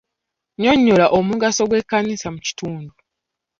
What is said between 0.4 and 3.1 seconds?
Nnyonyola omugaso gw'ekkanisa mu kitundu.